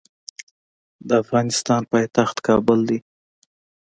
[1.07, 2.99] د افغانستان پایتخت کابل دی.